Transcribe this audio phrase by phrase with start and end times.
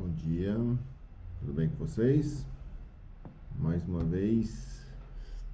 [0.00, 0.54] Bom dia,
[1.40, 2.46] tudo bem com vocês?
[3.58, 4.82] Mais uma vez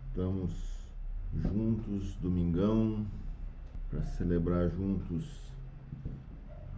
[0.06, 0.52] estamos
[1.34, 3.04] juntos, domingão,
[3.90, 5.50] para celebrar juntos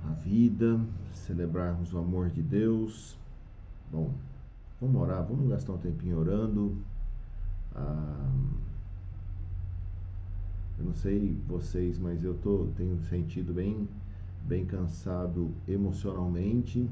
[0.02, 0.80] a vida,
[1.12, 3.18] celebrarmos o amor de Deus.
[3.92, 4.14] Bom,
[4.80, 6.74] vamos orar, vamos gastar um tempinho orando.
[7.74, 8.32] Ah,
[10.78, 13.86] eu não sei vocês, mas eu tô, tenho sentido bem,
[14.46, 16.88] bem cansado emocionalmente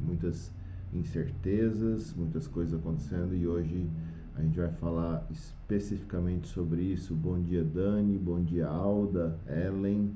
[0.00, 0.52] muitas
[0.92, 3.88] incertezas, muitas coisas acontecendo e hoje
[4.34, 7.14] a gente vai falar especificamente sobre isso.
[7.14, 10.12] Bom dia, Dani, bom dia, Alda, Ellen,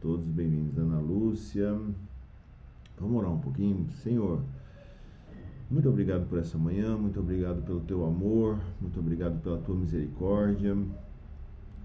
[0.00, 1.78] todos bem-vindos, Ana Lúcia.
[2.98, 4.42] Vamos orar um pouquinho, Senhor.
[5.70, 10.76] Muito obrigado por essa manhã, muito obrigado pelo teu amor, muito obrigado pela tua misericórdia,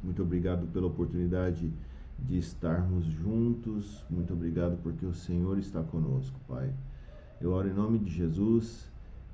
[0.03, 1.73] muito obrigado pela oportunidade
[2.19, 6.71] de estarmos juntos, muito obrigado porque o Senhor está conosco, Pai.
[7.41, 8.87] Eu oro em nome de Jesus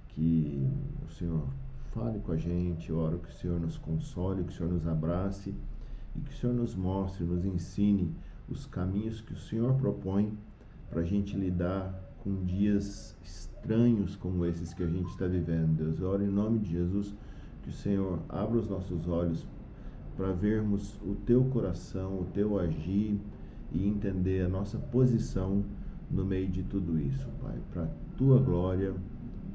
[0.07, 0.65] que
[1.05, 1.45] o Senhor
[1.93, 4.87] fale com a gente, eu oro que o Senhor nos console, que o Senhor nos
[4.87, 5.53] abrace
[6.15, 8.15] e que o Senhor nos mostre, nos ensine
[8.47, 10.37] os caminhos que o Senhor propõe
[10.89, 15.75] para a gente lidar com dias estranhos como esses que a gente está vivendo.
[15.75, 17.13] Deus, eu oro em nome de Jesus
[17.61, 19.45] que o Senhor abra os nossos olhos
[20.15, 23.19] para vermos o teu coração, o teu agir
[23.73, 25.65] e entender a nossa posição
[26.09, 28.93] no meio de tudo isso, Pai, para tua glória,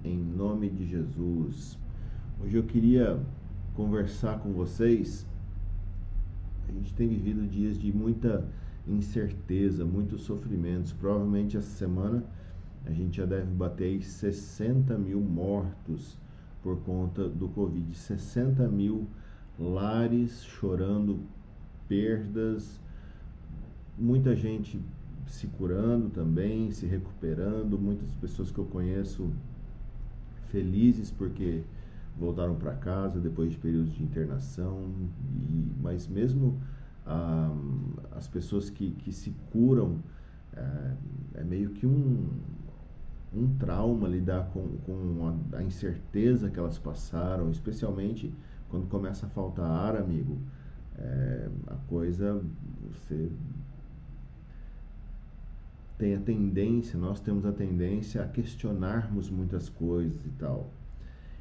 [0.04, 1.78] em nome de Jesus.
[2.42, 3.18] Hoje eu queria
[3.74, 5.26] conversar com vocês.
[6.68, 8.46] A gente tem vivido dias de muita
[8.86, 10.92] incerteza, muitos sofrimentos.
[10.92, 12.24] Provavelmente essa semana
[12.84, 16.18] a gente já deve bater aí 60 mil mortos
[16.62, 17.96] por conta do Covid.
[17.96, 19.06] 60 mil
[19.58, 21.20] lares chorando
[21.88, 22.80] perdas,
[23.98, 24.80] muita gente
[25.26, 27.78] se curando também, se recuperando.
[27.78, 29.30] Muitas pessoas que eu conheço
[30.50, 31.62] felizes porque
[32.18, 34.88] voltaram para casa depois de períodos de internação.
[35.50, 36.60] E, mas mesmo
[37.06, 37.54] ah,
[38.12, 39.98] as pessoas que, que se curam,
[40.54, 40.92] é,
[41.36, 42.28] é meio que um,
[43.34, 48.32] um trauma lidar com, com a, a, incerteza que elas passaram, especialmente
[48.68, 50.38] quando começa a faltar ar, amigo.
[50.98, 52.42] É, a coisa,
[52.90, 53.30] você
[56.02, 60.68] tem a tendência, nós temos a tendência a questionarmos muitas coisas e tal.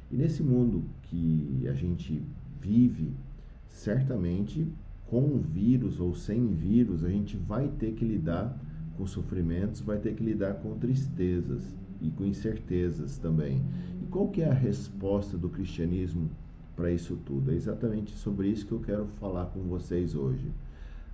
[0.08, 2.22] E nesse mundo que a gente
[2.60, 3.12] vive,
[3.66, 4.64] certamente
[5.08, 8.56] com vírus ou sem vírus, a gente vai ter que lidar
[8.96, 13.60] com sofrimentos, vai ter que lidar com tristezas e com incertezas também.
[14.00, 16.30] E qual que é a resposta do cristianismo
[16.76, 17.50] para isso tudo?
[17.50, 20.52] É exatamente sobre isso que eu quero falar com vocês hoje.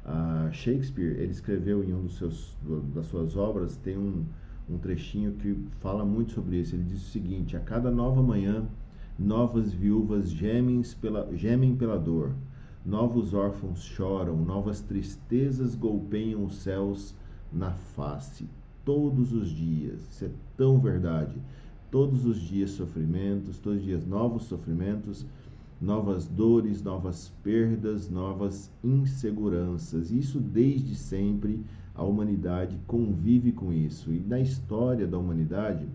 [0.04, 2.56] Uh, Shakespeare, ele escreveu em um dos seus,
[2.94, 4.24] das suas obras, tem um,
[4.68, 6.74] um trechinho que fala muito sobre isso.
[6.74, 8.66] Ele diz o seguinte: A cada nova manhã,
[9.18, 12.32] novas viúvas gemem pela, gemem pela dor,
[12.84, 17.14] novos órfãos choram, novas tristezas golpeiam os céus
[17.52, 18.48] na face.
[18.84, 21.36] Todos os dias, isso é tão verdade.
[21.90, 25.26] Todos os dias sofrimentos, todos os dias novos sofrimentos
[25.80, 30.10] novas dores, novas perdas, novas inseguranças.
[30.10, 34.12] Isso desde sempre a humanidade convive com isso.
[34.12, 35.86] E na história da humanidade,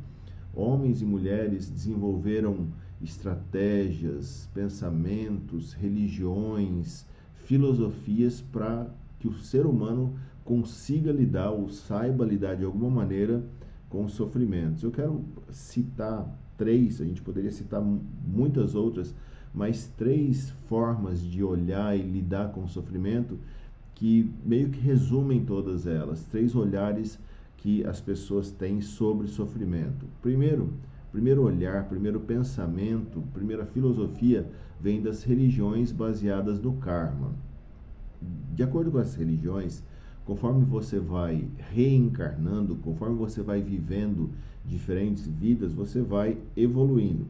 [0.54, 2.68] homens e mulheres desenvolveram
[3.02, 7.06] estratégias, pensamentos, religiões,
[7.36, 8.88] filosofias para
[9.20, 10.14] que o ser humano
[10.44, 13.44] consiga lidar ou saiba lidar de alguma maneira
[13.90, 14.84] com os sofrimentos.
[14.84, 16.28] Eu quero citar
[16.58, 19.14] três, a gente poderia citar muitas outras,
[19.54, 23.38] mas três formas de olhar e lidar com o sofrimento
[23.94, 27.20] que meio que resumem todas elas, três olhares
[27.58, 30.08] que as pessoas têm sobre sofrimento.
[30.22, 30.74] Primeiro,
[31.12, 34.50] primeiro olhar, primeiro pensamento, primeira filosofia
[34.82, 37.32] vem das religiões baseadas no karma.
[38.54, 39.84] De acordo com as religiões,
[40.26, 44.32] conforme você vai reencarnando, conforme você vai vivendo
[44.66, 47.28] diferentes vidas, você vai evoluindo.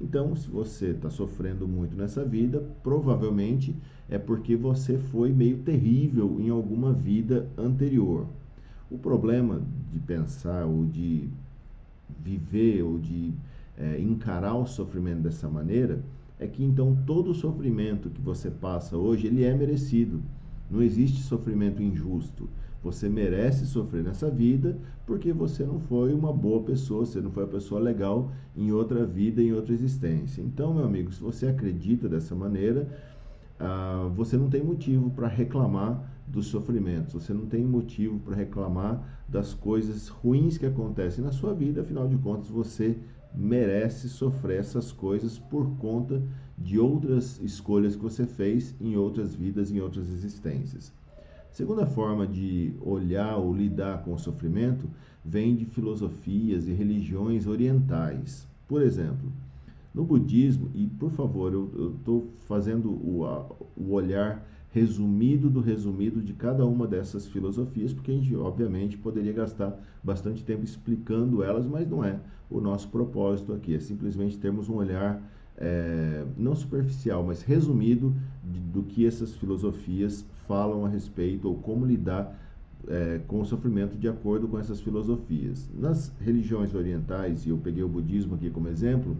[0.00, 3.74] Então, se você está sofrendo muito nessa vida, provavelmente
[4.08, 8.26] é porque você foi meio terrível em alguma vida anterior.
[8.90, 9.62] O problema
[9.92, 11.28] de pensar ou de
[12.22, 13.32] viver ou de
[13.78, 16.00] é, encarar o sofrimento dessa maneira
[16.38, 20.20] é que então todo sofrimento que você passa hoje ele é merecido.
[20.70, 22.48] Não existe sofrimento injusto.
[22.84, 27.44] Você merece sofrer nessa vida porque você não foi uma boa pessoa, você não foi
[27.44, 30.42] uma pessoa legal em outra vida, em outra existência.
[30.42, 32.86] Então, meu amigo, se você acredita dessa maneira,
[33.58, 39.22] ah, você não tem motivo para reclamar dos sofrimentos, você não tem motivo para reclamar
[39.26, 42.98] das coisas ruins que acontecem na sua vida, afinal de contas, você
[43.34, 46.22] merece sofrer essas coisas por conta
[46.58, 50.92] de outras escolhas que você fez em outras vidas, em outras existências.
[51.54, 54.90] Segunda forma de olhar ou lidar com o sofrimento
[55.24, 58.44] vem de filosofias e religiões orientais.
[58.66, 59.32] Por exemplo,
[59.94, 63.46] no budismo, e por favor, eu estou fazendo o, a,
[63.76, 69.32] o olhar resumido do resumido de cada uma dessas filosofias, porque a gente, obviamente, poderia
[69.32, 72.18] gastar bastante tempo explicando elas, mas não é
[72.50, 75.22] o nosso propósito aqui, é simplesmente termos um olhar
[75.56, 82.38] é, não superficial, mas resumido do que essas filosofias falam a respeito ou como lidar
[82.88, 85.70] é, com o sofrimento de acordo com essas filosofias.
[85.74, 89.16] Nas religiões orientais, e eu peguei o budismo aqui como exemplo,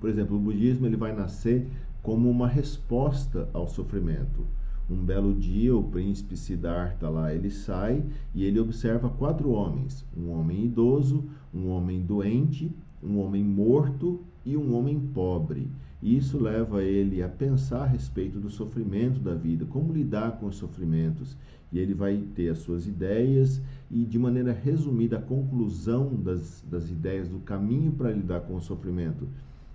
[0.00, 1.66] por exemplo, o budismo ele vai nascer
[2.02, 4.44] como uma resposta ao sofrimento.
[4.90, 8.04] Um belo dia, o príncipe Siddhartha lá, ele sai
[8.34, 12.70] e ele observa quatro homens: um homem idoso, um homem doente,
[13.02, 15.70] um homem morto e um homem pobre.
[16.02, 20.46] E isso leva ele a pensar a respeito do sofrimento da vida, como lidar com
[20.46, 21.36] os sofrimentos.
[21.70, 26.90] E ele vai ter as suas ideias e, de maneira resumida, a conclusão das, das
[26.90, 29.26] ideias do caminho para lidar com o sofrimento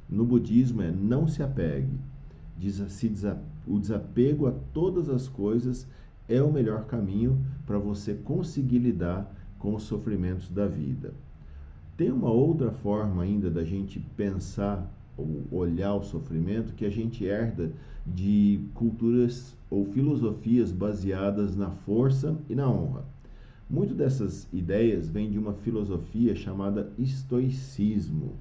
[0.09, 1.99] no budismo é não se apegue.
[3.67, 5.87] o desapego a todas as coisas
[6.29, 11.13] é o melhor caminho para você conseguir lidar com os sofrimentos da vida.
[11.97, 17.25] Tem uma outra forma ainda da gente pensar ou olhar o sofrimento que a gente
[17.25, 17.71] herda
[18.05, 23.03] de culturas ou filosofias baseadas na força e na honra.
[23.67, 28.35] Muito dessas ideias vêm de uma filosofia chamada estoicismo.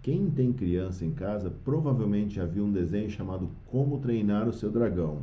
[0.00, 4.70] Quem tem criança em casa provavelmente já viu um desenho chamado Como Treinar o Seu
[4.70, 5.20] Dragão.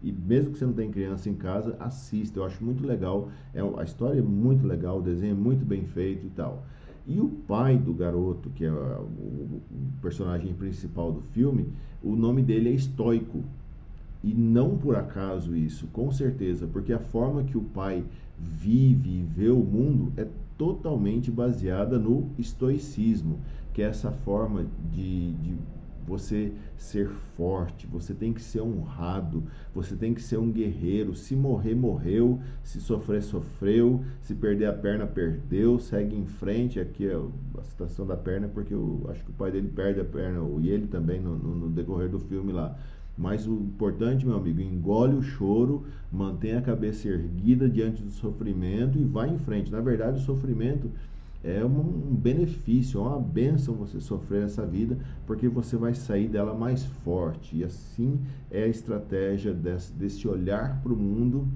[0.00, 2.38] E mesmo que você não tenha criança em casa, assista.
[2.38, 3.30] Eu acho muito legal.
[3.52, 6.64] É, a história é muito legal, o desenho é muito bem feito e tal.
[7.06, 9.60] E o pai do garoto, que é o,
[10.02, 11.66] personagem principal do filme,
[12.02, 13.44] o nome dele é Estoico.
[14.24, 18.04] E não por acaso isso, com certeza, porque a forma que o pai
[18.38, 20.26] vive e vê o mundo é
[20.58, 23.38] totalmente baseada no estoicismo,
[23.72, 25.54] que é essa forma de, de
[26.06, 29.42] você ser forte, você tem que ser honrado,
[29.74, 31.14] você tem que ser um guerreiro.
[31.14, 32.40] Se morrer, morreu.
[32.62, 34.04] Se sofrer, sofreu.
[34.20, 35.78] Se perder a perna, perdeu.
[35.78, 36.78] Segue em frente.
[36.78, 40.04] Aqui é a situação da perna, porque eu acho que o pai dele perde a
[40.04, 42.76] perna, e ele também no, no, no decorrer do filme lá.
[43.18, 48.98] Mas o importante, meu amigo, engole o choro, mantenha a cabeça erguida diante do sofrimento
[48.98, 49.72] e vá em frente.
[49.72, 50.90] Na verdade, o sofrimento
[51.46, 56.52] é um benefício, é uma benção você sofrer essa vida, porque você vai sair dela
[56.52, 57.56] mais forte.
[57.56, 58.18] E assim
[58.50, 61.46] é a estratégia desse, desse olhar para o mundo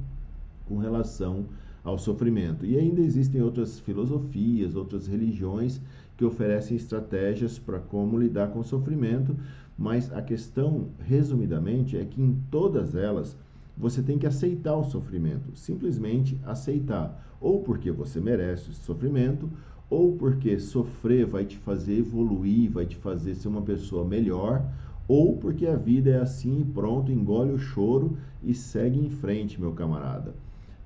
[0.66, 1.46] com relação
[1.82, 2.64] ao sofrimento.
[2.64, 5.80] E ainda existem outras filosofias, outras religiões
[6.16, 9.34] que oferecem estratégias para como lidar com o sofrimento,
[9.76, 13.36] mas a questão, resumidamente, é que em todas elas
[13.76, 19.48] você tem que aceitar o sofrimento, simplesmente aceitar, ou porque você merece esse sofrimento,
[19.90, 24.64] ou porque sofrer vai te fazer evoluir, vai te fazer ser uma pessoa melhor,
[25.08, 29.60] ou porque a vida é assim e pronto, engole o choro e segue em frente,
[29.60, 30.32] meu camarada.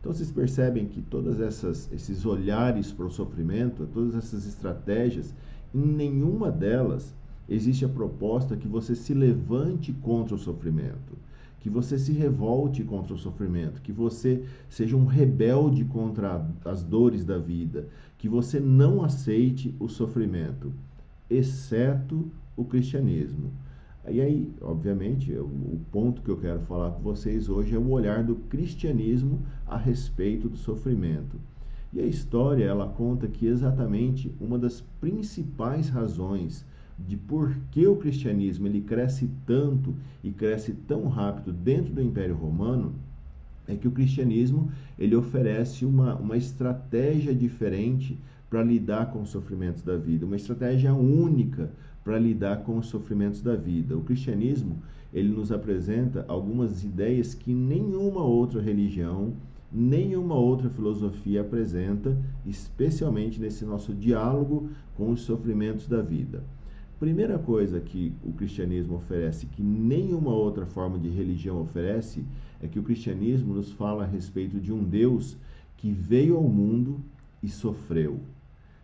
[0.01, 5.34] Então vocês percebem que todas essas esses olhares para o sofrimento, todas essas estratégias,
[5.75, 7.15] em nenhuma delas
[7.46, 11.15] existe a proposta que você se levante contra o sofrimento
[11.65, 17.25] que você se revolte contra o sofrimento, que você seja um rebelde contra as dores
[17.25, 17.89] da vida,
[18.25, 20.73] que você não aceite o sofrimento,
[21.29, 23.53] exceto o cristianismo.
[24.09, 28.25] E aí, obviamente, o ponto que eu quero falar com vocês hoje é o olhar
[28.25, 31.39] do cristianismo a respeito do sofrimento.
[31.93, 36.65] E a história, ela conta que exatamente uma das principais razões
[36.99, 42.37] de por que o cristianismo ele cresce tanto e cresce tão rápido dentro do Império
[42.37, 42.95] Romano
[43.67, 48.19] é que o cristianismo ele oferece uma, uma estratégia diferente
[48.51, 51.71] para lidar com os sofrimentos da vida, uma estratégia única
[52.05, 53.97] para lidar com os sofrimentos da vida.
[53.97, 54.77] O cristianismo
[55.13, 59.33] ele nos apresenta algumas ideias que nenhuma outra religião,
[59.73, 66.43] nenhuma outra filosofia apresenta, especialmente nesse nosso diálogo com os sofrimentos da vida.
[67.01, 72.25] Primeira coisa que o cristianismo oferece, que nenhuma outra forma de religião oferece,
[72.65, 75.37] é que o cristianismo nos fala a respeito de um Deus
[75.77, 76.99] que veio ao mundo
[77.43, 78.21] e sofreu.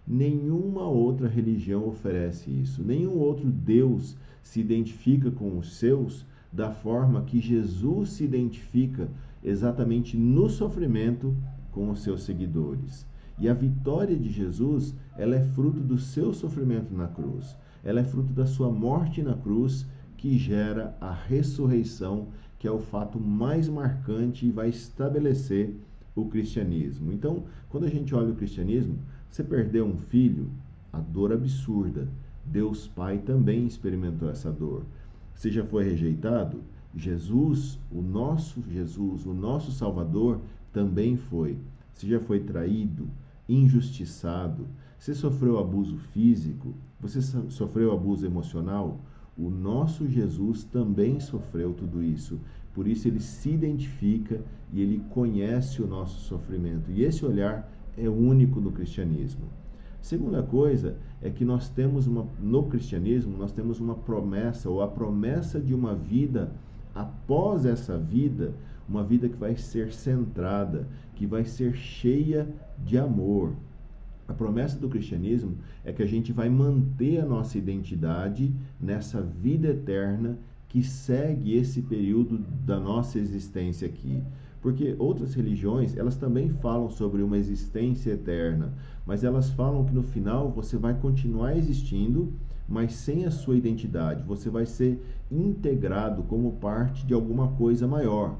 [0.07, 2.85] Nenhuma outra religião oferece isso.
[2.85, 9.09] Nenhum outro Deus se identifica com os seus da forma que Jesus se identifica
[9.43, 11.35] exatamente no sofrimento
[11.73, 13.07] com os seus seguidores.
[13.39, 17.57] E a vitória de Jesus, ela é fruto do seu sofrimento na cruz.
[17.83, 19.87] Ela é fruto da sua morte na cruz
[20.19, 22.29] que gera a ressurreição,
[22.61, 25.75] que é o fato mais marcante e vai estabelecer
[26.14, 27.11] o cristianismo.
[27.11, 28.99] Então, quando a gente olha o cristianismo,
[29.31, 30.50] você perdeu um filho,
[30.93, 32.07] a dor absurda.
[32.45, 34.85] Deus Pai também experimentou essa dor.
[35.35, 36.61] Você já foi rejeitado?
[36.95, 40.38] Jesus, o nosso Jesus, o nosso Salvador,
[40.71, 41.57] também foi.
[41.95, 43.09] Você já foi traído,
[43.49, 44.67] injustiçado,
[44.99, 49.00] você sofreu abuso físico, você sofreu abuso emocional,
[49.37, 52.39] o nosso Jesus também sofreu tudo isso.
[52.75, 54.41] Por isso ele se identifica
[54.73, 56.91] e ele conhece o nosso sofrimento.
[56.91, 59.49] E esse olhar é único no cristianismo.
[60.01, 64.89] Segunda coisa é que nós temos uma no cristianismo, nós temos uma promessa ou a
[64.89, 66.53] promessa de uma vida
[66.95, 68.55] após essa vida,
[68.89, 72.49] uma vida que vai ser centrada, que vai ser cheia
[72.85, 73.53] de amor.
[74.31, 79.67] A promessa do cristianismo é que a gente vai manter a nossa identidade nessa vida
[79.67, 84.23] eterna que segue esse período da nossa existência aqui.
[84.63, 88.73] Porque outras religiões, elas também falam sobre uma existência eterna,
[89.05, 92.33] mas elas falam que no final você vai continuar existindo,
[92.69, 94.23] mas sem a sua identidade.
[94.23, 98.39] Você vai ser integrado como parte de alguma coisa maior.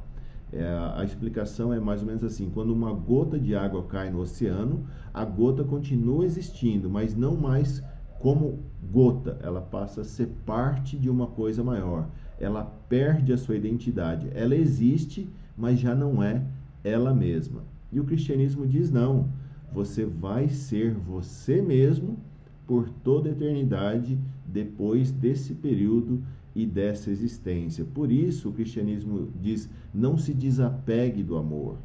[0.52, 0.64] É,
[0.97, 4.85] a explicação é mais ou menos assim: quando uma gota de água cai no oceano,
[5.14, 7.83] a gota continua existindo, mas não mais
[8.19, 8.59] como
[8.92, 12.07] gota, ela passa a ser parte de uma coisa maior.
[12.38, 14.28] Ela perde a sua identidade.
[14.35, 16.42] Ela existe, mas já não é
[16.83, 17.62] ela mesma.
[17.92, 19.28] E o cristianismo diz: não,
[19.73, 22.19] você vai ser você mesmo
[22.66, 26.23] por toda a eternidade depois desse período
[26.54, 27.85] e dessa existência.
[27.85, 31.76] Por isso o cristianismo diz: não se desapegue do amor.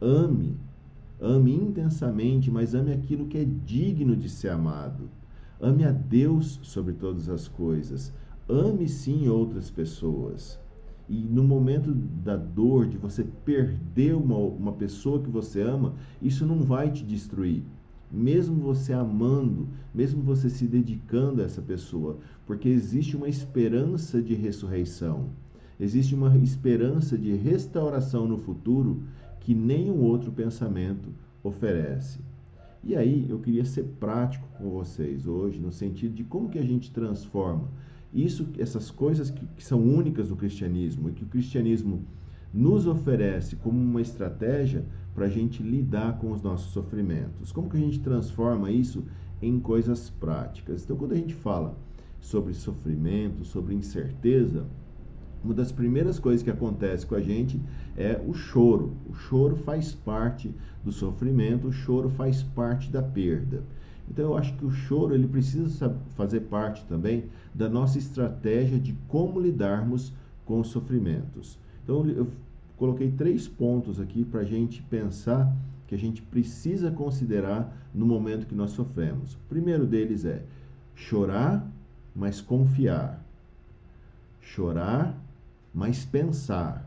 [0.00, 0.56] Ame,
[1.20, 5.08] ame intensamente, mas ame aquilo que é digno de ser amado.
[5.60, 8.12] Ame a Deus sobre todas as coisas.
[8.48, 10.58] Ame sim outras pessoas.
[11.08, 16.46] E no momento da dor, de você perder uma, uma pessoa que você ama, isso
[16.46, 17.62] não vai te destruir.
[18.12, 24.34] Mesmo você amando, mesmo você se dedicando a essa pessoa, porque existe uma esperança de
[24.34, 25.30] ressurreição,
[25.80, 29.02] existe uma esperança de restauração no futuro
[29.40, 31.08] que nenhum outro pensamento
[31.42, 32.20] oferece.
[32.84, 36.64] E aí eu queria ser prático com vocês hoje, no sentido de como que a
[36.64, 37.68] gente transforma
[38.12, 42.04] isso, essas coisas que, que são únicas do cristianismo e que o cristianismo
[42.52, 47.52] nos oferece como uma estratégia para a gente lidar com os nossos sofrimentos.
[47.52, 49.04] Como que a gente transforma isso
[49.40, 50.84] em coisas práticas?
[50.84, 51.76] Então, quando a gente fala
[52.20, 54.66] sobre sofrimento, sobre incerteza,
[55.44, 57.60] uma das primeiras coisas que acontece com a gente
[57.96, 58.92] é o choro.
[59.10, 60.54] O choro faz parte
[60.84, 63.64] do sofrimento, o choro faz parte da perda.
[64.08, 68.92] Então eu acho que o choro ele precisa fazer parte também da nossa estratégia de
[69.08, 70.12] como lidarmos
[70.44, 71.58] com os sofrimentos.
[71.82, 72.28] Então eu
[72.76, 75.54] coloquei três pontos aqui para a gente pensar
[75.86, 79.34] que a gente precisa considerar no momento que nós sofremos.
[79.34, 80.42] O primeiro deles é
[80.94, 81.66] chorar,
[82.14, 83.22] mas confiar.
[84.40, 85.14] Chorar,
[85.74, 86.86] mas pensar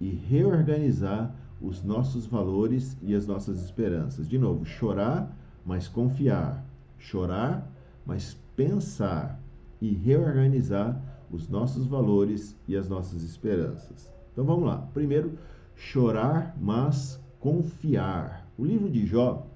[0.00, 4.28] e reorganizar os nossos valores e as nossas esperanças.
[4.28, 5.30] De novo, chorar,
[5.64, 6.64] mas confiar.
[6.98, 7.66] Chorar,
[8.06, 9.40] mas pensar
[9.80, 11.00] e reorganizar
[11.30, 14.12] os nossos valores e as nossas esperanças.
[14.32, 14.78] Então vamos lá.
[14.92, 15.38] Primeiro,
[15.74, 18.48] chorar, mas confiar.
[18.58, 19.46] O livro de Jó,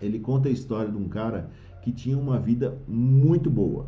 [0.00, 1.50] ele conta a história de um cara
[1.82, 3.86] que tinha uma vida muito boa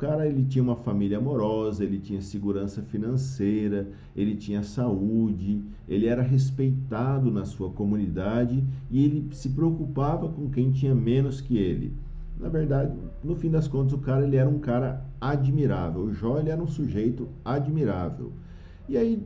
[0.00, 6.22] cara ele tinha uma família amorosa, ele tinha segurança financeira, ele tinha saúde, ele era
[6.22, 11.92] respeitado na sua comunidade e ele se preocupava com quem tinha menos que ele.
[12.40, 16.02] Na verdade, no fim das contas, o cara ele era um cara admirável.
[16.02, 18.32] O Jó ele era um sujeito admirável.
[18.88, 19.22] E aí,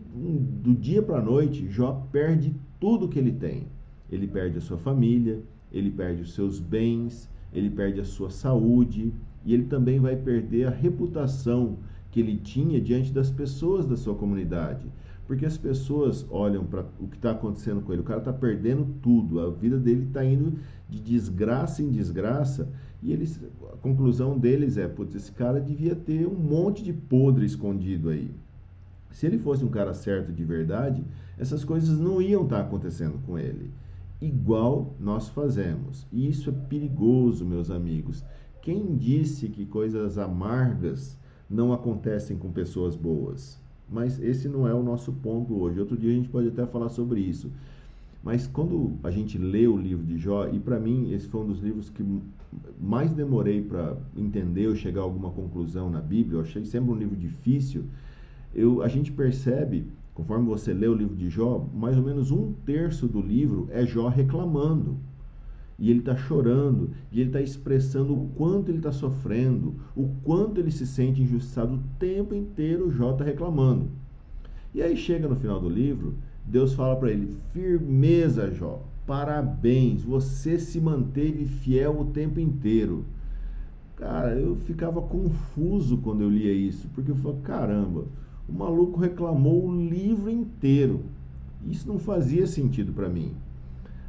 [0.60, 3.68] do dia para a noite, Jó perde tudo que ele tem.
[4.10, 5.40] Ele perde a sua família,
[5.72, 10.66] ele perde os seus bens, ele perde a sua saúde, e ele também vai perder
[10.66, 11.78] a reputação
[12.10, 14.86] que ele tinha diante das pessoas da sua comunidade.
[15.26, 18.86] Porque as pessoas olham para o que está acontecendo com ele, o cara está perdendo
[19.00, 22.68] tudo, a vida dele está indo de desgraça em desgraça,
[23.04, 23.38] e eles,
[23.70, 28.30] a conclusão deles é: putz, esse cara devia ter um monte de podre escondido aí.
[29.10, 31.04] Se ele fosse um cara certo de verdade,
[31.38, 33.70] essas coisas não iam estar tá acontecendo com ele.
[34.22, 36.06] Igual nós fazemos.
[36.10, 38.24] E isso é perigoso, meus amigos.
[38.62, 41.18] Quem disse que coisas amargas
[41.48, 43.60] não acontecem com pessoas boas?
[43.86, 45.78] Mas esse não é o nosso ponto hoje.
[45.78, 47.52] Outro dia a gente pode até falar sobre isso.
[48.24, 51.46] Mas quando a gente lê o livro de Jó, e para mim esse foi um
[51.46, 52.02] dos livros que
[52.80, 56.96] mais demorei para entender ou chegar a alguma conclusão na Bíblia, eu achei sempre um
[56.96, 57.84] livro difícil,
[58.54, 62.54] eu, a gente percebe, conforme você lê o livro de Jó, mais ou menos um
[62.64, 64.96] terço do livro é Jó reclamando.
[65.78, 70.60] E ele está chorando, e ele está expressando o quanto ele está sofrendo, o quanto
[70.60, 73.90] ele se sente injustiçado o tempo inteiro, Jó está reclamando.
[74.72, 80.58] E aí chega no final do livro, Deus fala para ele: firmeza, Jó, parabéns, você
[80.58, 83.04] se manteve fiel o tempo inteiro.
[83.96, 88.04] Cara, eu ficava confuso quando eu lia isso, porque eu falei: caramba,
[88.48, 91.00] o maluco reclamou o livro inteiro.
[91.66, 93.32] Isso não fazia sentido para mim.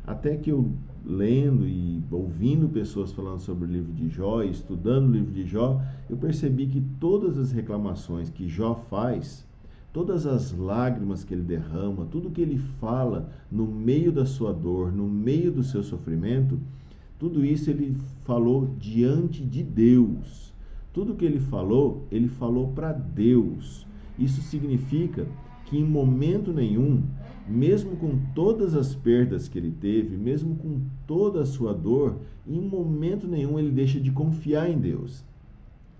[0.05, 0.71] Até que eu
[1.05, 5.81] lendo e ouvindo pessoas falando sobre o livro de Jó, estudando o livro de Jó,
[6.09, 9.44] eu percebi que todas as reclamações que Jó faz
[9.95, 14.91] todas as lágrimas que ele derrama, tudo que ele fala no meio da sua dor,
[14.91, 16.59] no meio do seu sofrimento,
[17.17, 20.53] tudo isso ele falou diante de Deus.
[20.91, 23.87] Tudo que ele falou, ele falou para Deus.
[24.19, 25.25] Isso significa
[25.63, 27.01] que em momento nenhum,
[27.47, 32.59] mesmo com todas as perdas que ele teve, mesmo com toda a sua dor, em
[32.59, 35.23] momento nenhum ele deixa de confiar em Deus.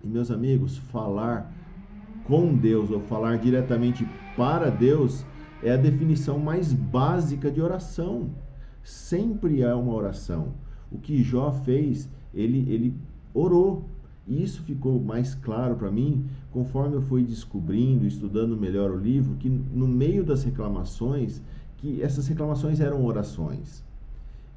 [0.04, 1.55] E meus amigos, falar
[2.26, 5.26] com Deus ou falar diretamente para Deus
[5.64, 8.30] é a definição mais básica de oração.
[8.84, 10.54] Sempre é uma oração.
[10.92, 12.94] O que Jó fez, ele, ele
[13.34, 13.86] orou.
[14.28, 19.36] E isso ficou mais claro para mim conforme eu fui descobrindo, estudando melhor o livro,
[19.36, 21.42] que no meio das reclamações,
[21.78, 23.84] que essas reclamações eram orações.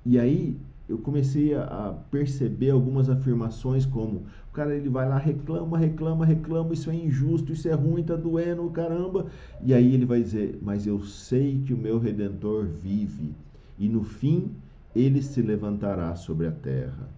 [0.06, 0.56] E aí
[0.88, 6.72] eu comecei a perceber algumas afirmações como o cara ele vai lá reclama, reclama, reclama,
[6.72, 9.26] isso é injusto, isso é ruim, tá doendo, caramba.
[9.62, 13.34] E aí ele vai dizer: "Mas eu sei que o meu redentor vive
[13.78, 14.50] e no fim
[14.96, 17.08] ele se levantará sobre a terra".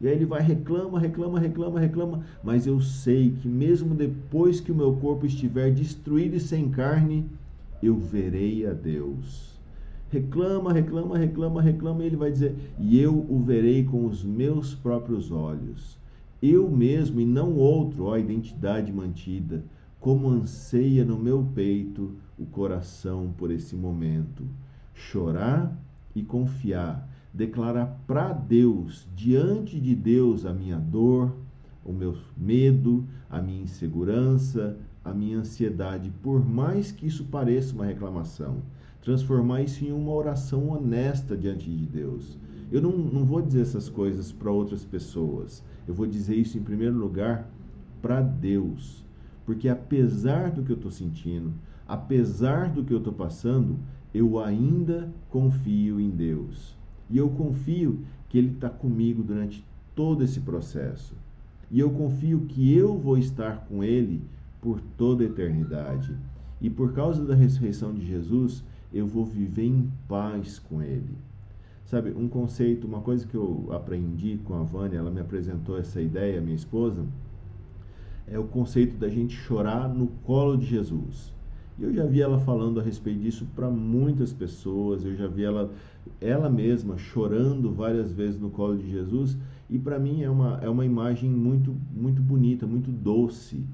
[0.00, 4.70] E aí ele vai reclama, reclama, reclama, reclama, mas eu sei que mesmo depois que
[4.70, 7.28] o meu corpo estiver destruído e sem carne,
[7.82, 9.55] eu verei a Deus
[10.10, 14.74] reclama, reclama, reclama, reclama, e ele vai dizer: E eu o verei com os meus
[14.74, 15.98] próprios olhos.
[16.42, 19.64] Eu mesmo e não outro, ó identidade mantida,
[19.98, 24.44] como anseia no meu peito o coração por esse momento.
[24.94, 25.76] Chorar
[26.14, 31.34] e confiar, declarar para Deus, diante de Deus, a minha dor,
[31.84, 37.86] o meu medo, a minha insegurança, a minha ansiedade, por mais que isso pareça uma
[37.86, 38.62] reclamação
[39.06, 42.36] transformar isso em uma oração honesta diante de Deus.
[42.72, 45.62] Eu não, não vou dizer essas coisas para outras pessoas.
[45.86, 47.48] Eu vou dizer isso em primeiro lugar
[48.02, 49.04] para Deus.
[49.44, 51.54] Porque apesar do que eu estou sentindo,
[51.86, 53.78] apesar do que eu estou passando,
[54.12, 56.76] eu ainda confio em Deus.
[57.08, 59.64] E eu confio que Ele está comigo durante
[59.94, 61.14] todo esse processo.
[61.70, 64.20] E eu confio que eu vou estar com Ele
[64.60, 66.12] por toda a eternidade.
[66.60, 71.16] E por causa da ressurreição de Jesus, eu vou viver em paz com Ele.
[71.84, 76.00] Sabe, um conceito, uma coisa que eu aprendi com a Vânia, ela me apresentou essa
[76.00, 77.04] ideia, minha esposa,
[78.26, 81.32] é o conceito da gente chorar no colo de Jesus.
[81.78, 85.44] E eu já vi ela falando a respeito disso para muitas pessoas, eu já vi
[85.44, 85.70] ela,
[86.20, 89.36] ela mesma chorando várias vezes no colo de Jesus,
[89.70, 93.64] e para mim é uma, é uma imagem muito, muito bonita, muito doce,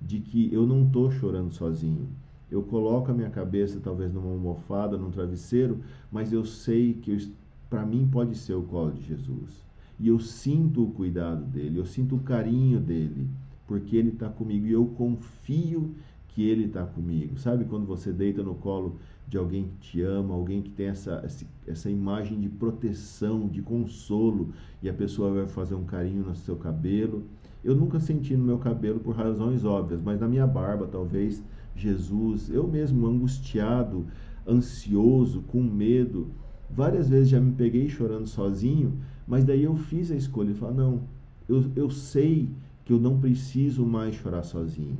[0.00, 2.08] de que eu não estou chorando sozinho
[2.50, 7.32] eu coloco a minha cabeça talvez numa almofada, num travesseiro, mas eu sei que
[7.68, 9.64] para mim pode ser o colo de Jesus.
[9.98, 13.28] E eu sinto o cuidado dele, eu sinto o carinho dele,
[13.66, 15.94] porque ele está comigo e eu confio
[16.28, 17.38] que ele está comigo.
[17.38, 18.96] Sabe quando você deita no colo
[19.28, 21.24] de alguém que te ama, alguém que tem essa,
[21.66, 24.48] essa imagem de proteção, de consolo,
[24.82, 27.22] e a pessoa vai fazer um carinho no seu cabelo.
[27.62, 32.50] Eu nunca senti no meu cabelo por razões óbvias, mas na minha barba talvez Jesus,
[32.50, 34.06] eu mesmo angustiado,
[34.46, 36.28] ansioso, com medo,
[36.68, 40.76] várias vezes já me peguei chorando sozinho, mas daí eu fiz a escolha e falei,
[40.76, 41.02] não,
[41.48, 42.48] eu, eu sei
[42.84, 44.98] que eu não preciso mais chorar sozinho.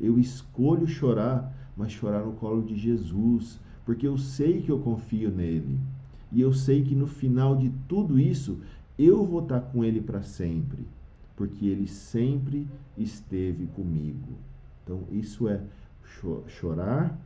[0.00, 5.30] Eu escolho chorar, mas chorar no colo de Jesus, porque eu sei que eu confio
[5.30, 5.78] nele.
[6.32, 8.58] E eu sei que no final de tudo isso,
[8.98, 10.86] eu vou estar com ele para sempre,
[11.36, 14.34] porque ele sempre esteve comigo.
[14.82, 15.60] Então, isso é
[16.48, 17.18] chorar,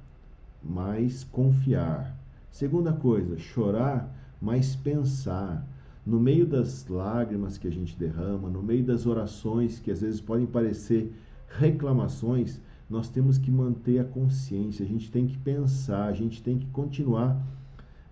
[0.63, 2.17] mas confiar.
[2.51, 5.67] Segunda coisa, chorar, mas pensar.
[6.05, 10.21] No meio das lágrimas que a gente derrama, no meio das orações que às vezes
[10.21, 11.13] podem parecer
[11.49, 16.59] reclamações, nós temos que manter a consciência, a gente tem que pensar, a gente tem
[16.59, 17.41] que continuar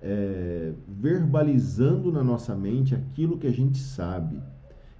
[0.03, 4.39] é, verbalizando na nossa mente aquilo que a gente sabe.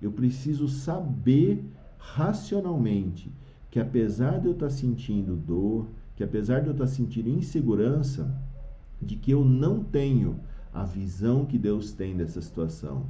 [0.01, 1.63] Eu preciso saber
[1.99, 3.31] racionalmente
[3.77, 5.87] que apesar de eu estar sentindo dor,
[6.17, 8.35] que apesar de eu estar sentindo insegurança,
[9.03, 10.41] de que eu não tenho
[10.73, 13.05] a visão que Deus tem dessa situação.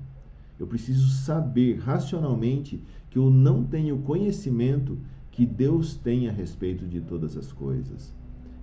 [0.58, 4.98] Eu preciso saber racionalmente que eu não tenho conhecimento
[5.30, 8.12] que Deus tem a respeito de todas as coisas.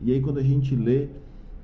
[0.02, 1.08] E aí, quando a gente lê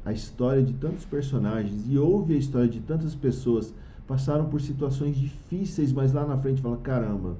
[0.05, 3.73] a história de tantos personagens e ouve a história de tantas pessoas
[4.07, 7.35] passaram por situações difíceis, mas lá na frente fala: caramba,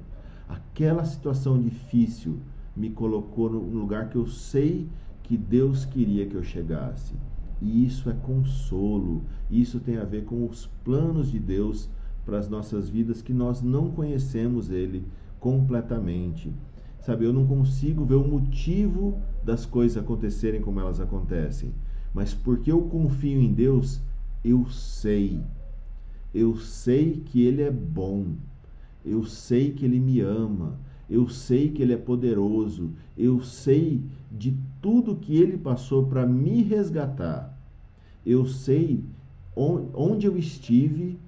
[0.46, 2.38] aquela situação difícil
[2.76, 4.88] me colocou no lugar que eu sei
[5.22, 7.14] que Deus queria que eu chegasse.
[7.60, 11.88] E isso é consolo, isso tem a ver com os planos de Deus
[12.24, 15.04] para as nossas vidas que nós não conhecemos Ele
[15.38, 16.52] completamente.
[17.00, 21.72] Sabe, eu não consigo ver o motivo das coisas acontecerem como elas acontecem,
[22.12, 24.00] mas porque eu confio em Deus,
[24.44, 25.40] eu sei.
[26.32, 28.34] Eu sei que Ele é bom,
[29.04, 30.78] eu sei que Ele me ama,
[31.10, 36.62] eu sei que Ele é poderoso, eu sei de tudo que Ele passou para me
[36.62, 37.58] resgatar.
[38.24, 39.02] Eu sei
[39.56, 41.18] onde eu estive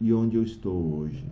[0.00, 1.24] e onde eu estou hoje.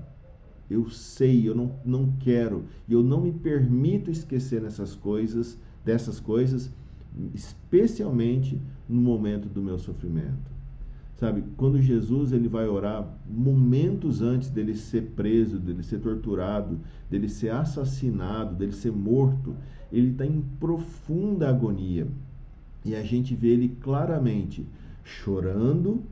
[0.70, 6.20] Eu sei, eu não, não quero, e eu não me permito esquecer nessas coisas, dessas
[6.20, 6.70] coisas,
[7.34, 10.55] especialmente no momento do meu sofrimento.
[11.16, 16.78] Sabe, quando Jesus ele vai orar momentos antes dele ser preso, dele ser torturado,
[17.10, 19.56] dele ser assassinado, dele ser morto,
[19.90, 22.06] ele está em profunda agonia.
[22.84, 24.66] E a gente vê ele claramente
[25.02, 26.02] chorando,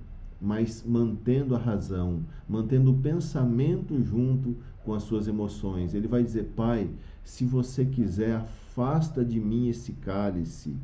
[0.41, 5.93] mas mantendo a razão, mantendo o pensamento junto com as suas emoções.
[5.93, 6.89] Ele vai dizer: Pai,
[7.23, 10.75] se você quiser, afasta de mim esse cálice.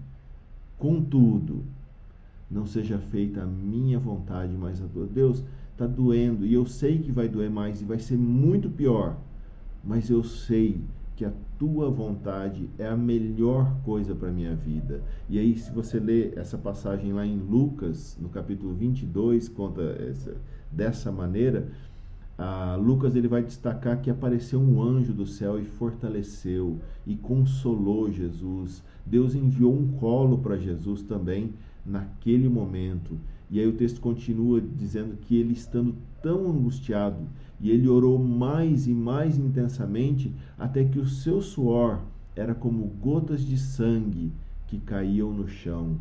[0.78, 1.64] Contudo,
[2.50, 5.06] não seja feita a minha vontade, mas a tua.
[5.06, 9.16] Deus, está doendo e eu sei que vai doer mais e vai ser muito pior,
[9.82, 10.80] mas eu sei
[11.16, 15.02] que a tua vontade é a melhor coisa para a minha vida.
[15.28, 20.36] E aí, se você ler essa passagem lá em Lucas, no capítulo 22, conta essa,
[20.70, 21.68] dessa maneira,
[22.82, 28.82] Lucas ele vai destacar que apareceu um anjo do céu e fortaleceu e consolou Jesus.
[29.04, 31.52] Deus enviou um colo para Jesus também
[31.84, 33.18] naquele momento.
[33.50, 37.26] E aí o texto continua dizendo que ele estando tão angustiado,
[37.60, 42.00] e ele orou mais e mais intensamente, até que o seu suor
[42.34, 44.32] era como gotas de sangue
[44.66, 45.98] que caíam no chão.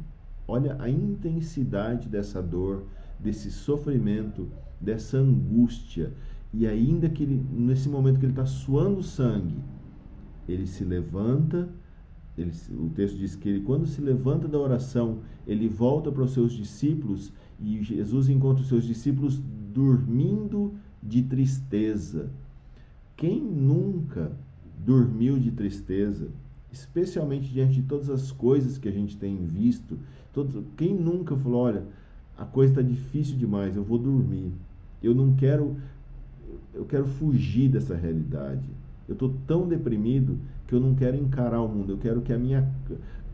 [0.48, 2.84] Olha a intensidade dessa dor,
[3.20, 4.48] desse sofrimento,
[4.80, 6.14] dessa angústia.
[6.54, 9.58] E ainda que ele, nesse momento que ele está suando sangue,
[10.48, 11.70] ele se levanta
[12.42, 16.32] ele, o texto diz que ele, quando se levanta da oração, ele volta para os
[16.32, 19.42] seus discípulos e Jesus encontra os seus discípulos
[19.74, 22.30] dormindo de tristeza.
[23.16, 24.32] Quem nunca
[24.86, 26.30] dormiu de tristeza,
[26.72, 29.98] especialmente diante de todas as coisas que a gente tem visto?
[30.34, 31.86] Todo, quem nunca falou: olha,
[32.38, 34.52] a coisa está difícil demais, eu vou dormir.
[35.04, 35.76] Eu não quero,
[36.74, 38.64] eu quero fugir dessa realidade.
[39.10, 41.94] Eu estou tão deprimido que eu não quero encarar o mundo.
[41.94, 42.72] Eu quero que a minha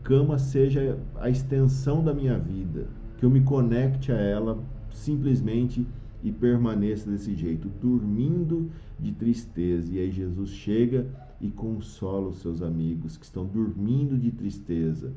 [0.02, 2.86] cama seja a extensão da minha vida,
[3.18, 4.58] que eu me conecte a ela
[4.90, 5.86] simplesmente
[6.24, 9.92] e permaneça desse jeito, dormindo de tristeza.
[9.92, 11.06] E aí Jesus chega
[11.42, 15.12] e consola os seus amigos que estão dormindo de tristeza.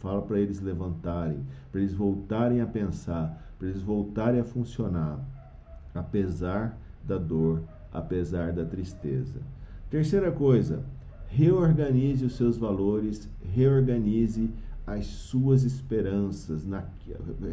[0.00, 1.38] Fala para eles levantarem,
[1.70, 5.24] para eles voltarem a pensar, para eles voltarem a funcionar,
[5.94, 7.62] apesar da dor,
[7.92, 9.40] apesar da tristeza.
[9.90, 10.84] Terceira coisa,
[11.28, 14.50] reorganize os seus valores, reorganize
[14.86, 16.84] as suas esperanças, na,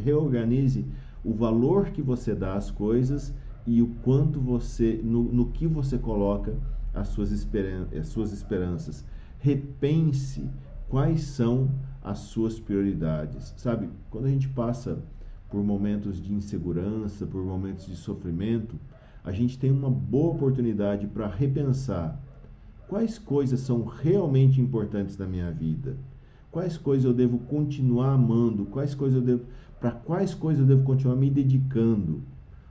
[0.04, 0.86] reorganize
[1.24, 3.34] o valor que você dá às coisas
[3.66, 6.54] e o quanto você, no, no que você coloca
[6.94, 9.06] as suas, esperan as suas esperanças.
[9.40, 10.50] Repense
[10.90, 11.70] quais são
[12.04, 13.54] as suas prioridades.
[13.56, 15.00] Sabe, quando a gente passa
[15.50, 18.76] por momentos de insegurança, por momentos de sofrimento,
[19.24, 22.22] a gente tem uma boa oportunidade para repensar
[22.88, 25.98] quais coisas são realmente importantes na minha vida,
[26.52, 29.46] quais coisas eu devo continuar amando, quais coisas eu devo,
[29.80, 32.22] para quais coisas eu devo continuar me dedicando,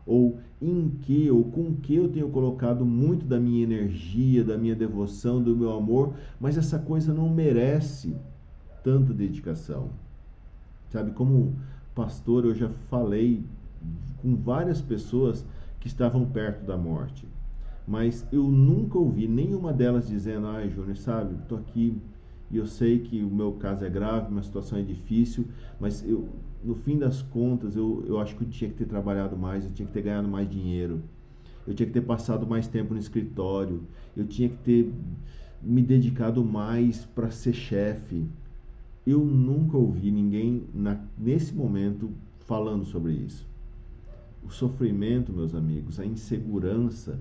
[0.07, 4.75] ou em que ou com que eu tenho colocado muito da minha energia, da minha
[4.75, 8.15] devoção, do meu amor, mas essa coisa não merece
[8.83, 9.91] tanta dedicação.
[10.91, 11.55] Sabe, como
[11.95, 13.43] pastor, eu já falei
[14.23, 15.45] com várias pessoas
[15.81, 17.27] que estavam perto da morte.
[17.87, 22.01] Mas eu nunca ouvi nenhuma delas dizendo: ai, Júnior, sabe, estou aqui
[22.51, 25.47] e eu sei que o meu caso é grave, minha situação é difícil,
[25.81, 26.29] mas eu,
[26.63, 29.73] no fim das contas, eu, eu acho que eu tinha que ter trabalhado mais, eu
[29.73, 31.03] tinha que ter ganhado mais dinheiro,
[31.67, 33.83] eu tinha que ter passado mais tempo no escritório,
[34.17, 34.93] eu tinha que ter
[35.63, 38.25] me dedicado mais para ser chefe.
[39.07, 43.47] Eu nunca ouvi ninguém na, nesse momento falando sobre isso.
[44.43, 47.19] O sofrimento, meus amigos, a insegurança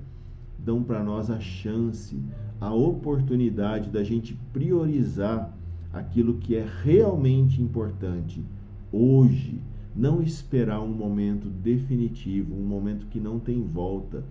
[0.64, 2.18] dão para nós a chance,
[2.60, 5.54] a oportunidade da gente priorizar
[5.92, 8.44] aquilo que é realmente importante
[8.92, 9.62] hoje,
[9.96, 14.24] não esperar um momento definitivo, um momento que não tem volta.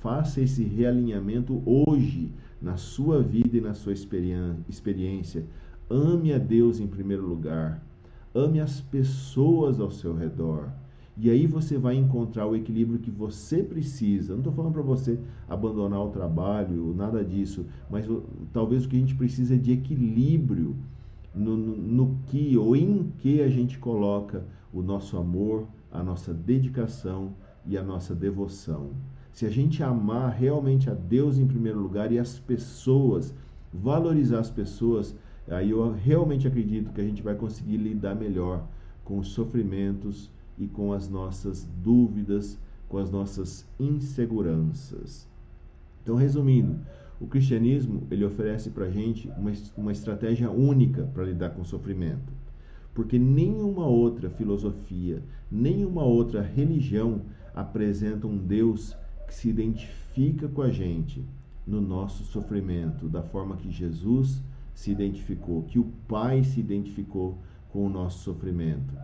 [0.00, 5.44] Faça esse realinhamento hoje na sua vida e na sua experiência.
[5.90, 7.84] Ame a Deus em primeiro lugar.
[8.34, 10.70] Ame as pessoas ao seu redor.
[11.18, 14.34] E aí você vai encontrar o equilíbrio que você precisa.
[14.34, 18.06] Não estou falando para você abandonar o trabalho, nada disso, mas
[18.52, 20.76] talvez o que a gente precisa é de equilíbrio
[21.34, 26.34] no, no, no que ou em que a gente coloca o nosso amor, a nossa
[26.34, 27.32] dedicação
[27.64, 28.90] e a nossa devoção.
[29.32, 33.34] Se a gente amar realmente a Deus em primeiro lugar e as pessoas,
[33.72, 35.14] valorizar as pessoas,
[35.48, 38.66] aí eu realmente acredito que a gente vai conseguir lidar melhor
[39.04, 45.28] com os sofrimentos e com as nossas dúvidas, com as nossas inseguranças.
[46.02, 46.78] Então, resumindo,
[47.20, 51.66] o cristianismo ele oferece para a gente uma, uma estratégia única para lidar com o
[51.66, 52.32] sofrimento,
[52.94, 57.22] porque nenhuma outra filosofia, nenhuma outra religião
[57.54, 61.24] apresenta um Deus que se identifica com a gente
[61.66, 64.40] no nosso sofrimento, da forma que Jesus
[64.74, 67.36] se identificou, que o Pai se identificou
[67.72, 68.94] com o nosso sofrimento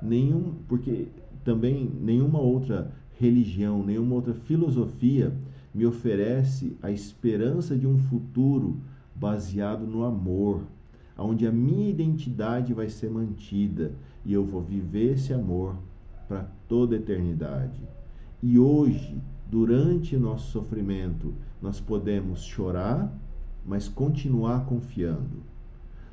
[0.00, 1.08] nenhum, porque
[1.44, 5.32] também nenhuma outra religião, nenhuma outra filosofia
[5.74, 8.76] me oferece a esperança de um futuro
[9.14, 10.62] baseado no amor,
[11.16, 13.92] onde a minha identidade vai ser mantida
[14.24, 15.74] e eu vou viver esse amor
[16.28, 17.80] para toda a eternidade.
[18.42, 23.12] E hoje, durante nosso sofrimento, nós podemos chorar,
[23.66, 25.42] mas continuar confiando.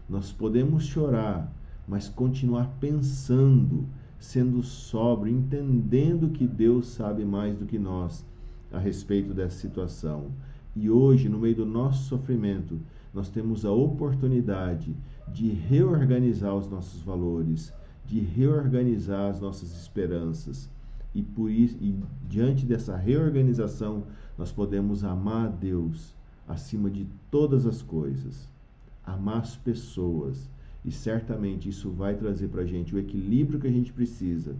[0.10, 1.52] Nós podemos chorar,
[1.88, 3.86] mas continuar pensando,
[4.20, 8.26] sendo sóbrio, entendendo que Deus sabe mais do que nós
[8.72, 10.32] a respeito dessa situação.
[10.76, 12.80] E hoje, no meio do nosso sofrimento,
[13.14, 14.96] nós temos a oportunidade
[15.28, 17.72] de reorganizar os nossos valores,
[18.06, 20.70] de reorganizar as nossas esperanças.
[21.14, 24.04] E por isso, e diante dessa reorganização,
[24.38, 26.14] nós podemos amar a Deus
[26.48, 28.50] acima de todas as coisas,
[29.06, 30.50] amar as pessoas
[30.86, 34.56] e certamente isso vai trazer para a gente o equilíbrio que a gente precisa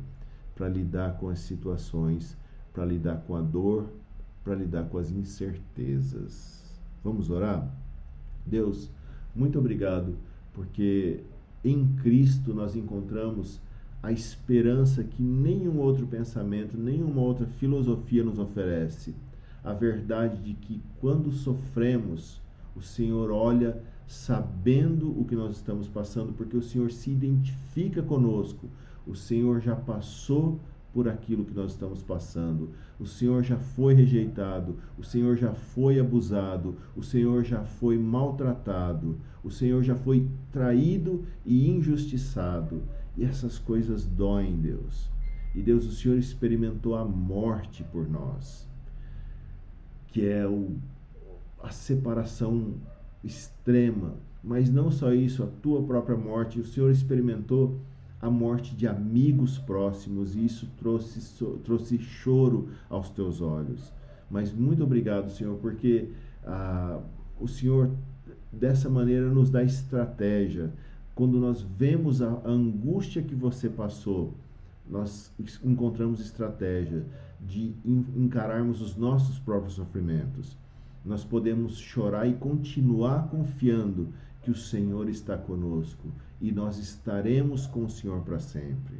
[0.56, 2.36] para lidar com as situações,
[2.74, 3.86] para lidar com a dor,
[4.44, 6.64] para lidar com as incertezas.
[7.04, 7.72] Vamos orar?
[8.44, 8.90] Deus,
[9.36, 10.16] muito obrigado,
[10.52, 11.20] porque
[11.64, 13.62] em Cristo nós encontramos
[14.02, 19.14] a esperança que nenhum outro pensamento, nenhuma outra filosofia nos oferece.
[19.64, 22.42] A verdade de que quando sofremos,
[22.76, 28.68] o Senhor olha sabendo o que nós estamos passando, porque o Senhor se identifica conosco.
[29.06, 30.60] O Senhor já passou
[30.94, 32.70] por aquilo que nós estamos passando.
[32.98, 39.18] O Senhor já foi rejeitado, o Senhor já foi abusado, o Senhor já foi maltratado,
[39.44, 42.82] o Senhor já foi traído e injustiçado.
[43.18, 45.10] E essas coisas doem, Deus.
[45.54, 48.68] E Deus, o Senhor experimentou a morte por nós,
[50.08, 50.76] que é o,
[51.62, 52.74] a separação
[53.26, 56.60] extrema, mas não só isso, a tua própria morte.
[56.60, 57.80] O Senhor experimentou
[58.22, 63.92] a morte de amigos próximos e isso trouxe, trouxe choro aos teus olhos.
[64.30, 66.10] Mas muito obrigado, Senhor, porque
[66.46, 67.00] ah,
[67.40, 67.92] o Senhor
[68.52, 70.72] dessa maneira nos dá estratégia.
[71.14, 74.34] Quando nós vemos a angústia que você passou,
[74.88, 75.32] nós
[75.64, 77.04] encontramos estratégia
[77.42, 77.74] de
[78.16, 80.58] encararmos os nossos próprios sofrimentos
[81.06, 84.10] nós podemos chorar e continuar confiando
[84.42, 86.08] que o Senhor está conosco
[86.42, 88.96] e nós estaremos com o Senhor para sempre.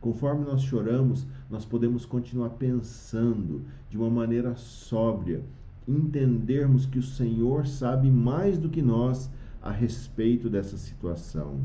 [0.00, 5.42] Conforme nós choramos, nós podemos continuar pensando de uma maneira sóbria,
[5.86, 9.30] entendermos que o Senhor sabe mais do que nós
[9.62, 11.60] a respeito dessa situação.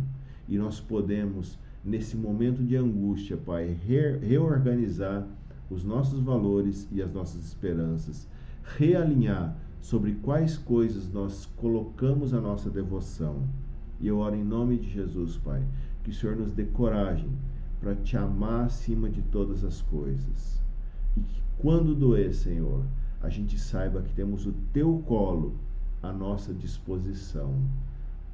[0.47, 3.77] E nós podemos, nesse momento de angústia, Pai,
[4.21, 5.27] reorganizar
[5.69, 8.27] os nossos valores e as nossas esperanças,
[8.77, 13.47] realinhar sobre quais coisas nós colocamos a nossa devoção.
[13.99, 15.63] E eu oro em nome de Jesus, Pai,
[16.03, 17.29] que o Senhor nos dê coragem
[17.79, 20.61] para te amar acima de todas as coisas.
[21.17, 22.85] E que quando doer, Senhor,
[23.21, 25.55] a gente saiba que temos o teu colo
[26.01, 27.53] à nossa disposição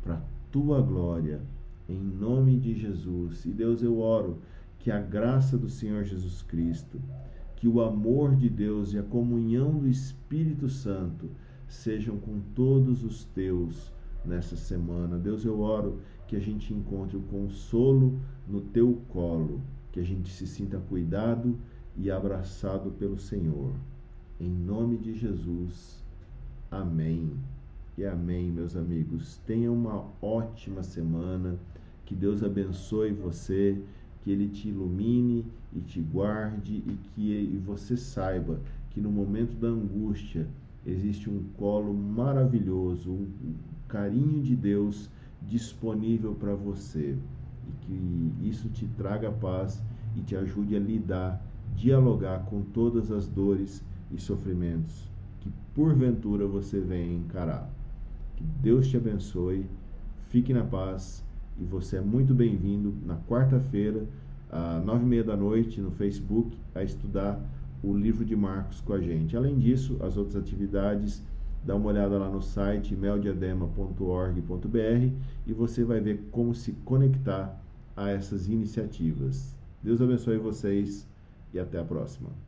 [0.01, 1.41] para tua glória,
[1.87, 3.45] em nome de Jesus.
[3.45, 4.39] E Deus, eu oro
[4.79, 7.01] que a graça do Senhor Jesus Cristo,
[7.57, 11.29] que o amor de Deus e a comunhão do Espírito Santo
[11.67, 13.91] sejam com todos os teus
[14.23, 15.17] nessa semana.
[15.17, 20.29] Deus, eu oro que a gente encontre o consolo no teu colo, que a gente
[20.29, 21.57] se sinta cuidado
[21.97, 23.73] e abraçado pelo Senhor.
[24.39, 26.05] Em nome de Jesus.
[26.69, 27.31] Amém.
[27.97, 29.41] E amém, meus amigos.
[29.47, 31.57] Tenha uma ótima semana.
[32.05, 33.81] Que Deus abençoe você,
[34.27, 38.59] que Ele te ilumine e te guarde e que você saiba
[38.89, 40.45] que no momento da angústia
[40.85, 43.55] existe um colo maravilhoso, um
[43.87, 45.09] carinho de Deus
[45.43, 47.15] disponível para você
[47.69, 49.81] e que isso te traga paz
[50.17, 51.41] e te ajude a lidar,
[51.77, 55.09] dialogar com todas as dores e sofrimentos
[55.39, 57.69] que porventura você venha encarar.
[58.35, 59.65] Que Deus te abençoe,
[60.27, 61.23] fique na paz
[61.59, 64.07] e você é muito bem-vindo na quarta-feira,
[64.49, 67.39] às nove e meia da noite, no Facebook, a estudar
[67.83, 69.35] o livro de Marcos com a gente.
[69.35, 71.23] Além disso, as outras atividades,
[71.63, 75.11] dá uma olhada lá no site meldiadema.org.br
[75.45, 77.59] e você vai ver como se conectar
[77.95, 79.55] a essas iniciativas.
[79.81, 81.07] Deus abençoe vocês
[81.53, 82.46] e até a próxima.